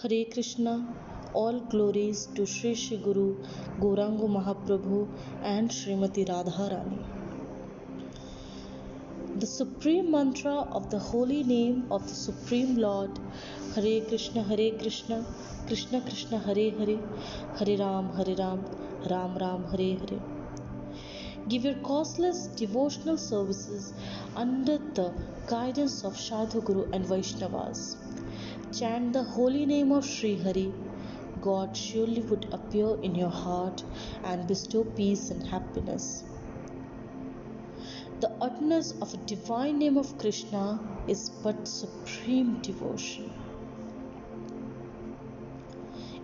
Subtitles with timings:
[0.00, 0.72] Hare Krishna
[1.36, 3.22] all glories to Shri Shri Guru
[3.80, 4.98] Gauranga Mahaprabhu
[5.44, 6.98] and Shrimati Radha Rani
[9.40, 13.18] the supreme mantra of the holy name of the supreme lord
[13.76, 15.22] Hare Krishna Hare Krishna
[15.68, 16.98] Krishna Krishna Hare Hare
[17.60, 18.64] Hare Ram Hare Ram
[19.06, 20.18] Ram Ram Hare Hare
[21.48, 23.92] give your costless devotional services
[24.44, 25.10] under the
[25.50, 27.86] guidance of sadhu guru and Vaishnavas
[28.78, 30.70] Chant the holy name of Sri Hari.
[31.40, 33.82] God surely would appear in your heart
[34.22, 36.24] and bestow peace and happiness.
[38.20, 40.78] The utterance of a divine name of Krishna
[41.08, 43.30] is but supreme devotion.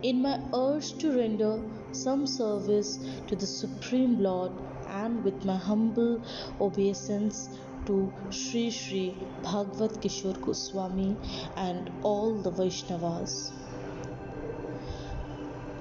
[0.02, 1.62] In my urge to render
[1.92, 2.98] some service
[3.28, 4.52] to the Supreme Lord
[5.00, 6.20] and with my humble
[6.60, 7.48] obeisance
[7.86, 9.04] to Sri Sri
[9.42, 11.16] Bhagavad Kishore Goswami
[11.56, 13.52] and all the Vaishnavas.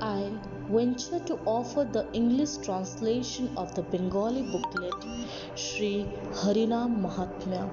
[0.01, 0.31] I
[0.69, 5.05] venture to offer the English translation of the Bengali booklet
[5.55, 5.93] Sri
[6.41, 7.69] Harinam Mahatmya.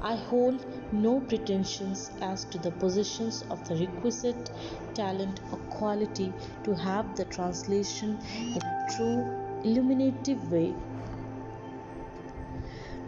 [0.00, 4.50] I hold no pretensions as to the possessions of the requisite
[4.94, 6.32] talent or quality
[6.64, 10.74] to have the translation in a true illuminative way.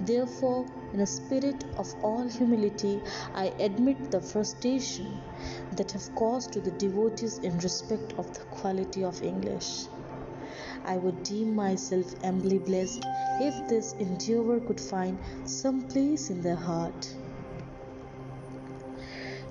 [0.01, 3.01] Therefore, in a spirit of all humility,
[3.35, 5.21] I admit the frustration
[5.77, 9.87] that have caused to the devotees in respect of the quality of English.
[10.85, 13.05] I would deem myself amply blessed
[13.41, 17.15] if this endeavor could find some place in their heart.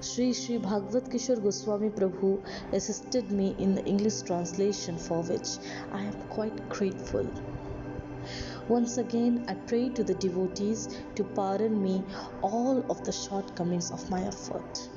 [0.01, 5.59] Sri Sri Bhagavad Kishore Goswami Prabhu assisted me in the English translation for which
[5.91, 7.29] I am quite grateful.
[8.67, 12.03] Once again, I pray to the devotees to pardon me
[12.41, 14.89] all of the shortcomings of my effort.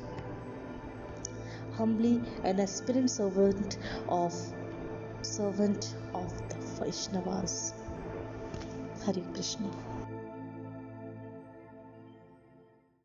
[1.73, 3.77] Humbly, an aspirant servant
[4.09, 4.33] of
[5.21, 7.75] servant of the Vaishnavas.
[9.05, 9.69] Hare Krishna.